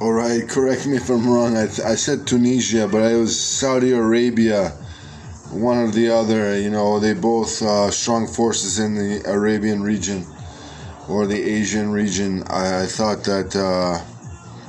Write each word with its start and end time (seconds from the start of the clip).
All 0.00 0.12
right, 0.12 0.48
correct 0.48 0.86
me 0.86 0.96
if 0.96 1.10
I'm 1.10 1.28
wrong. 1.28 1.56
I, 1.56 1.62
I 1.62 1.96
said 1.96 2.24
Tunisia, 2.24 2.86
but 2.86 3.02
it 3.10 3.16
was 3.16 3.38
Saudi 3.38 3.90
Arabia, 3.90 4.68
one 5.50 5.78
or 5.78 5.90
the 5.90 6.08
other. 6.10 6.56
You 6.56 6.70
know, 6.70 7.00
they 7.00 7.14
both 7.14 7.60
uh, 7.62 7.90
strong 7.90 8.28
forces 8.28 8.78
in 8.78 8.94
the 8.94 9.28
Arabian 9.28 9.82
region 9.82 10.24
or 11.08 11.26
the 11.26 11.42
Asian 11.42 11.90
region. 11.90 12.44
I, 12.46 12.82
I 12.84 12.86
thought 12.86 13.24
that 13.24 13.56
uh, 13.56 13.98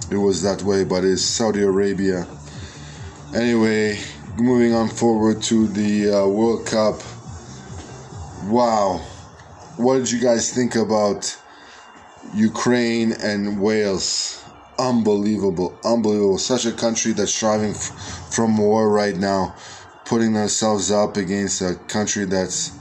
it 0.09 0.17
was 0.17 0.41
that 0.41 0.63
way, 0.63 0.83
but 0.83 1.03
it's 1.03 1.21
Saudi 1.21 1.61
Arabia. 1.61 2.25
Anyway, 3.35 3.99
moving 4.35 4.73
on 4.73 4.89
forward 4.89 5.43
to 5.43 5.67
the 5.67 6.09
uh, 6.09 6.27
World 6.27 6.65
Cup. 6.65 7.03
Wow, 8.45 9.05
what 9.77 9.99
did 9.99 10.09
you 10.09 10.19
guys 10.19 10.51
think 10.51 10.75
about 10.75 11.37
Ukraine 12.33 13.11
and 13.11 13.61
Wales? 13.61 14.43
Unbelievable, 14.79 15.77
unbelievable. 15.83 16.37
Such 16.37 16.65
a 16.65 16.71
country 16.71 17.11
that's 17.11 17.33
striving 17.33 17.71
f- 17.71 18.33
from 18.33 18.57
war 18.57 18.89
right 18.89 19.15
now, 19.15 19.55
putting 20.05 20.33
themselves 20.33 20.89
up 20.89 21.17
against 21.17 21.61
a 21.61 21.75
country 21.87 22.25
that's 22.25 22.71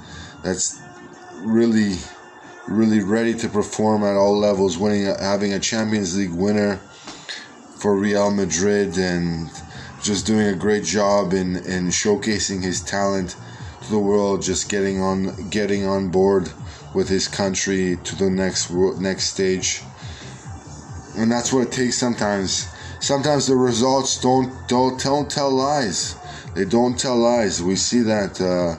that's 0.43 0.81
really, 1.41 1.97
really 2.69 3.01
ready 3.01 3.35
to 3.35 3.49
perform 3.49 4.05
at 4.05 4.17
all 4.17 4.39
levels, 4.39 4.79
winning, 4.79 5.07
having 5.21 5.53
a 5.53 5.59
Champions 5.59 6.17
League 6.17 6.33
winner 6.33 6.77
for 7.77 7.97
Real 7.99 8.31
Madrid, 8.31 8.97
and 8.97 9.51
just 10.03 10.25
doing 10.25 10.47
a 10.47 10.55
great 10.55 10.85
job 10.85 11.33
in 11.33 11.57
in 11.57 11.89
showcasing 11.89 12.63
his 12.63 12.81
talent 12.81 13.37
to 13.83 13.91
the 13.91 13.99
world, 13.99 14.43
just 14.43 14.71
getting 14.71 15.03
on 15.03 15.51
getting 15.51 15.85
on 15.85 16.11
board 16.11 16.53
with 16.95 17.09
his 17.09 17.27
country 17.29 17.99
to 18.05 18.17
the 18.17 18.31
next 18.31 18.71
next 18.71 19.25
stage 19.25 19.83
and 21.19 21.31
that's 21.31 21.53
what 21.53 21.67
it 21.67 21.73
takes 21.73 21.97
sometimes. 21.97 22.69
Sometimes 23.01 23.47
the 23.47 23.57
results 23.57 24.21
don't 24.21 24.53
don't 24.69 25.03
don't 25.03 25.31
tell 25.31 25.51
lies. 25.51 26.17
They 26.55 26.65
don't 26.65 26.99
tell 26.99 27.17
lies. 27.17 27.63
We 27.63 27.77
see 27.77 28.01
that 28.03 28.41
uh, 28.41 28.77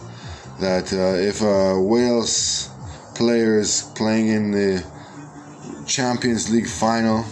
that 0.60 0.92
uh, 0.94 1.20
if 1.20 1.42
a 1.42 1.80
Wales 1.80 2.70
player 3.16 3.60
is 3.60 3.92
playing 3.96 4.28
in 4.30 4.52
the 4.52 4.86
Champions 5.86 6.50
League 6.50 6.68
final, 6.68 7.26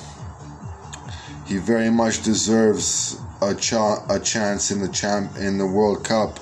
he 1.46 1.58
very 1.58 1.90
much 1.90 2.24
deserves 2.24 3.20
a, 3.42 3.56
cha- 3.56 4.04
a 4.10 4.20
chance 4.20 4.72
in 4.72 4.82
the 4.82 4.90
champ 4.90 5.38
in 5.38 5.58
the 5.58 5.66
World 5.66 6.04
Cup. 6.04 6.40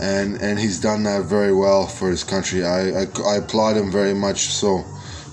And, 0.00 0.40
and 0.40 0.58
he's 0.58 0.80
done 0.80 1.02
that 1.02 1.24
very 1.24 1.52
well 1.52 1.86
for 1.86 2.08
his 2.08 2.24
country. 2.24 2.64
I, 2.64 3.02
I, 3.02 3.06
I 3.26 3.36
applaud 3.36 3.76
him 3.76 3.90
very 3.90 4.14
much 4.14 4.46
so 4.46 4.84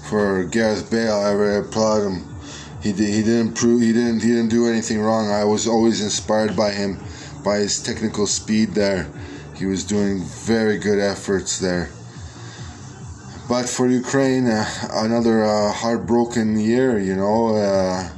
for 0.10 0.44
Gareth 0.46 0.90
Bale. 0.90 1.14
I 1.14 1.32
applaud 1.58 2.06
him. 2.08 2.36
He 2.82 2.94
did, 2.94 3.14
he 3.14 3.24
didn't 3.24 3.54
prove 3.54 3.82
he 3.82 3.94
didn't 3.94 4.22
he 4.22 4.30
didn't 4.30 4.50
do 4.50 4.68
anything 4.68 5.02
wrong. 5.02 5.30
I 5.30 5.44
was 5.44 5.68
always 5.68 6.02
inspired 6.02 6.56
by 6.56 6.72
him, 6.72 7.00
by 7.44 7.58
his 7.58 7.82
technical 7.82 8.28
speed 8.28 8.70
there. 8.74 9.10
He 9.56 9.66
was 9.66 9.84
doing 9.84 10.24
very 10.24 10.78
good 10.78 11.00
efforts 11.00 11.60
there. 11.60 11.90
But 13.50 13.68
for 13.68 13.88
Ukraine, 13.88 14.48
uh, 14.48 14.66
another 14.94 15.44
uh, 15.44 15.72
heartbroken 15.72 16.60
year. 16.60 17.00
You 17.00 17.16
know. 17.16 17.56
Uh, 17.56 18.10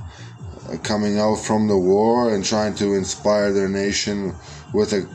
coming 0.84 1.18
out 1.20 1.36
from 1.36 1.68
the 1.68 1.78
war 1.78 2.34
and 2.34 2.46
trying 2.46 2.76
to 2.76 2.94
inspire 2.94 3.52
their 3.52 3.70
nation 3.70 4.36
with 4.74 4.94
a 4.94 5.08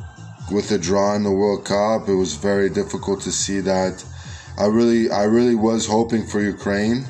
with 0.51 0.71
a 0.73 0.79
draw 0.79 1.15
in 1.15 1.23
the 1.23 1.31
World 1.31 1.65
Cup. 1.65 2.09
It 2.09 2.15
was 2.15 2.35
very 2.35 2.69
difficult 2.69 3.21
to 3.23 3.33
see 3.33 3.61
that 3.61 4.05
I 4.57 4.67
really, 4.67 5.11
I 5.11 5.25
really 5.25 5.57
was 5.57 5.87
hoping 5.87 6.25
for 6.25 6.41
Ukraine, 6.41 7.07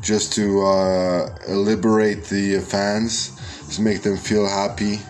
just 0.00 0.32
to 0.34 0.62
uh, 0.62 1.28
liberate 1.48 2.24
the 2.24 2.60
fans, 2.60 3.36
to 3.76 3.82
make 3.82 4.00
them 4.02 4.16
feel 4.16 4.48
happy, 4.48 5.00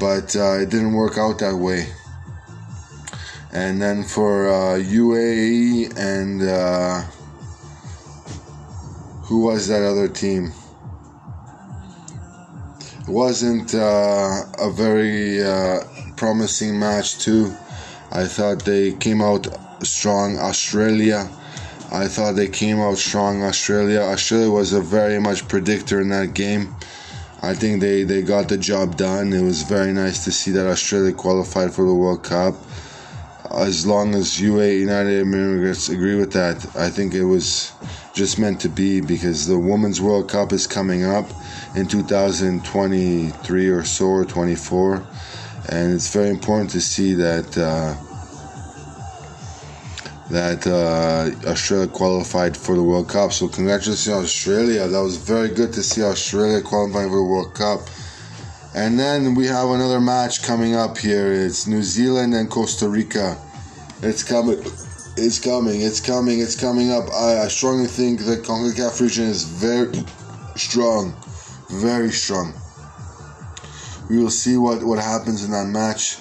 but 0.00 0.34
uh, 0.34 0.60
it 0.60 0.70
didn't 0.70 0.94
work 0.94 1.18
out 1.18 1.38
that 1.40 1.54
way. 1.54 1.88
And 3.52 3.80
then 3.80 4.02
for 4.02 4.48
uh, 4.48 4.78
UAE 4.78 5.96
and 5.98 6.42
uh, 6.42 7.02
who 9.24 9.40
was 9.42 9.68
that 9.68 9.82
other 9.82 10.08
team? 10.08 10.52
It 13.00 13.08
wasn't 13.08 13.74
uh, 13.74 14.42
a 14.58 14.70
very 14.70 15.42
uh, 15.42 15.80
promising 16.16 16.78
match 16.78 17.18
too. 17.18 17.54
I 18.10 18.24
thought 18.24 18.64
they 18.64 18.92
came 18.92 19.20
out 19.20 19.46
strong. 19.82 20.38
Australia, 20.38 21.28
I 21.92 22.08
thought 22.08 22.32
they 22.32 22.48
came 22.48 22.80
out 22.80 22.98
strong. 22.98 23.42
Australia, 23.42 24.00
Australia 24.00 24.50
was 24.50 24.72
a 24.72 24.80
very 24.80 25.18
much 25.20 25.46
predictor 25.48 26.00
in 26.00 26.08
that 26.10 26.34
game. 26.34 26.74
I 27.42 27.54
think 27.54 27.80
they, 27.80 28.02
they 28.02 28.22
got 28.22 28.48
the 28.48 28.58
job 28.58 28.96
done. 28.96 29.32
It 29.32 29.42
was 29.42 29.62
very 29.62 29.92
nice 29.92 30.24
to 30.24 30.32
see 30.32 30.50
that 30.52 30.66
Australia 30.66 31.12
qualified 31.12 31.72
for 31.72 31.86
the 31.86 31.94
World 31.94 32.24
Cup. 32.24 32.54
As 33.54 33.86
long 33.86 34.14
as 34.14 34.40
UA 34.40 34.72
United 34.72 35.24
Emirates 35.24 35.92
agree 35.92 36.16
with 36.16 36.32
that, 36.32 36.66
I 36.76 36.90
think 36.90 37.14
it 37.14 37.24
was 37.24 37.72
just 38.14 38.38
meant 38.38 38.60
to 38.62 38.68
be 38.68 39.00
because 39.00 39.46
the 39.46 39.58
Women's 39.58 40.00
World 40.00 40.28
Cup 40.28 40.52
is 40.52 40.66
coming 40.66 41.04
up 41.04 41.26
in 41.76 41.86
2023 41.86 43.68
or 43.68 43.84
so 43.84 44.06
or 44.06 44.24
24, 44.24 45.06
and 45.68 45.94
it's 45.94 46.12
very 46.12 46.30
important 46.30 46.70
to 46.70 46.80
see 46.80 47.14
that. 47.14 47.56
Uh, 47.56 47.94
that 50.30 50.66
uh, 50.66 51.48
Australia 51.48 51.86
qualified 51.86 52.56
for 52.56 52.74
the 52.74 52.82
World 52.82 53.08
Cup. 53.08 53.32
So 53.32 53.48
congratulations 53.48 54.08
Australia. 54.08 54.88
That 54.88 55.00
was 55.00 55.16
very 55.16 55.48
good 55.48 55.72
to 55.74 55.82
see 55.82 56.02
Australia 56.02 56.60
qualifying 56.60 57.08
for 57.08 57.16
the 57.16 57.24
World 57.24 57.54
Cup. 57.54 57.80
And 58.74 58.98
then 58.98 59.34
we 59.34 59.46
have 59.46 59.70
another 59.70 60.00
match 60.00 60.42
coming 60.42 60.74
up 60.74 60.98
here. 60.98 61.32
It's 61.32 61.66
New 61.66 61.82
Zealand 61.82 62.34
and 62.34 62.50
Costa 62.50 62.88
Rica. 62.88 63.38
It's 64.02 64.22
coming. 64.22 64.58
It's 65.16 65.38
coming. 65.38 65.80
It's 65.80 66.00
coming. 66.00 66.40
It's 66.40 66.60
coming 66.60 66.90
up. 66.90 67.08
I, 67.10 67.44
I 67.44 67.48
strongly 67.48 67.86
think 67.86 68.20
the 68.20 68.36
CONCACAF 68.36 69.00
region 69.00 69.24
is 69.24 69.44
very 69.44 70.04
strong. 70.56 71.14
Very 71.70 72.10
strong. 72.10 72.52
We 74.10 74.18
will 74.18 74.30
see 74.30 74.56
what, 74.56 74.82
what 74.82 74.98
happens 74.98 75.44
in 75.44 75.52
that 75.52 75.66
match. 75.66 76.16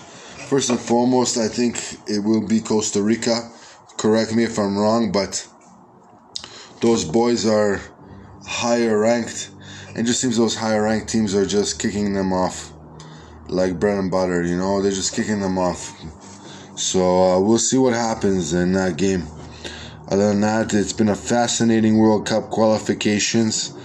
First 0.47 0.69
and 0.69 0.79
foremost, 0.79 1.37
I 1.37 1.47
think 1.47 1.77
it 2.07 2.19
will 2.23 2.47
be 2.47 2.61
Costa 2.61 3.01
Rica 3.01 3.51
correct 4.05 4.35
me 4.35 4.43
if 4.43 4.59
I'm 4.59 4.77
wrong, 4.77 5.11
but 5.11 5.47
those 6.79 7.03
boys 7.03 7.47
are 7.47 7.81
higher 8.45 8.99
ranked. 8.99 9.49
It 9.95 10.03
just 10.03 10.21
seems 10.21 10.37
those 10.37 10.55
higher 10.55 10.83
ranked 10.83 11.09
teams 11.09 11.33
are 11.33 11.47
just 11.47 11.79
kicking 11.79 12.13
them 12.13 12.31
off 12.31 12.71
like 13.47 13.79
bread 13.79 13.97
and 13.97 14.11
butter, 14.11 14.43
you 14.43 14.57
know, 14.57 14.79
they're 14.79 14.91
just 14.91 15.15
kicking 15.15 15.39
them 15.39 15.57
off. 15.57 15.99
So 16.77 16.99
uh, 17.01 17.39
we'll 17.39 17.57
see 17.57 17.79
what 17.79 17.93
happens 17.93 18.53
in 18.53 18.73
that 18.73 18.97
game. 18.97 19.23
Other 20.07 20.27
than 20.27 20.41
that, 20.41 20.71
it's 20.75 20.93
been 20.93 21.09
a 21.09 21.15
fascinating 21.15 21.97
World 21.97 22.27
Cup 22.27 22.51
qualifications. 22.51 23.75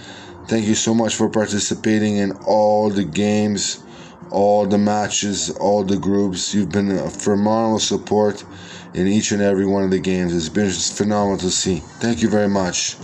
Thank 0.47 0.67
you 0.67 0.75
so 0.75 0.93
much 0.93 1.15
for 1.15 1.29
participating 1.29 2.17
in 2.17 2.33
all 2.45 2.91
the 2.91 3.05
games, 3.05 3.83
all 4.29 4.67
the 4.67 4.77
matches, 4.77 5.49
all 5.49 5.83
the 5.83 5.97
groups. 5.97 6.53
You've 6.53 6.71
been 6.71 6.91
a 6.91 7.09
phenomenal 7.09 7.79
support 7.79 8.45
in 8.93 9.07
each 9.07 9.31
and 9.31 9.41
every 9.41 9.65
one 9.65 9.83
of 9.83 9.91
the 9.91 9.99
games. 9.99 10.35
It's 10.35 10.49
been 10.49 10.69
phenomenal 10.71 11.37
to 11.39 11.51
see. 11.51 11.77
Thank 11.99 12.21
you 12.21 12.29
very 12.29 12.49
much. 12.49 12.97